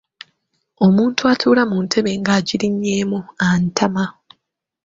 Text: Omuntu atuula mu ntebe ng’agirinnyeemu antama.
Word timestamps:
Omuntu 0.85 1.21
atuula 1.31 1.63
mu 1.71 1.77
ntebe 1.85 2.11
ng’agirinnyeemu 2.19 3.19
antama. 3.47 4.05